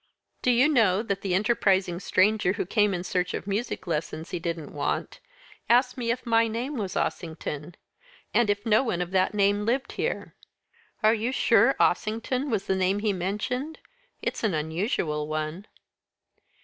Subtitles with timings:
[0.41, 4.39] Do you know that that enterprising stranger, who came in search of music lessons he
[4.39, 5.19] didn't want,
[5.69, 7.75] asked me if my name was Ossington,
[8.33, 10.33] and if no one of that name lived here."
[11.03, 13.77] "Are you sure Ossington was the name he mentioned?
[14.23, 15.67] It's an unusual one."